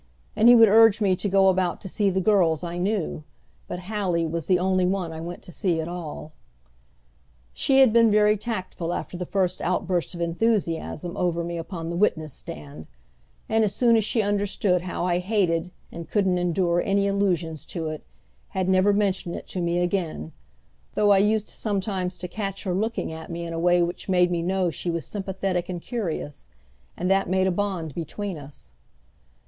And 0.35 0.49
he 0.49 0.55
would 0.55 0.67
urge 0.67 0.99
me 0.99 1.15
to 1.17 1.29
go 1.29 1.47
about 1.47 1.79
to 1.81 1.87
see 1.87 2.09
the 2.09 2.19
girls 2.19 2.63
I 2.63 2.79
knew; 2.79 3.23
but 3.67 3.81
Hallie 3.81 4.25
was 4.25 4.47
the 4.47 4.57
only 4.57 4.83
one 4.83 5.13
I 5.13 5.21
went 5.21 5.43
to 5.43 5.51
see 5.51 5.79
at 5.79 5.87
all. 5.87 6.31
She 7.53 7.81
had 7.81 7.93
been 7.93 8.09
very 8.09 8.35
tactful 8.35 8.95
after 8.95 9.15
the 9.15 9.27
first 9.27 9.61
outburst 9.61 10.15
of 10.15 10.19
enthusiasm 10.21 11.15
over 11.15 11.43
me 11.43 11.55
upon 11.55 11.89
the 11.89 11.95
witness 11.95 12.33
stand; 12.33 12.87
and 13.47 13.63
as 13.63 13.75
soon 13.75 13.95
as 13.95 14.03
she 14.03 14.23
understood 14.23 14.81
how 14.81 15.05
I 15.05 15.19
hated 15.19 15.69
and 15.91 16.09
couldn't 16.09 16.39
endure 16.39 16.81
any 16.81 17.07
allusions 17.07 17.63
to 17.67 17.89
it, 17.89 18.03
had 18.47 18.67
never 18.67 18.93
mentioned 18.93 19.35
it 19.35 19.47
to 19.49 19.61
me 19.61 19.77
again, 19.77 20.31
though 20.95 21.11
I 21.11 21.19
used 21.19 21.47
sometimes 21.47 22.17
to 22.17 22.27
catch 22.27 22.63
her 22.63 22.73
looking 22.73 23.13
at 23.13 23.29
me 23.29 23.43
in 23.45 23.53
a 23.53 23.59
way 23.59 23.83
which 23.83 24.09
made 24.09 24.31
me 24.31 24.41
know 24.41 24.71
she 24.71 24.89
was 24.89 25.05
sympathetic 25.05 25.69
and 25.69 25.79
curious; 25.79 26.49
and 26.97 27.07
that 27.11 27.29
made 27.29 27.45
a 27.45 27.51
bond 27.51 27.93
between 27.93 28.39
us. 28.39 28.71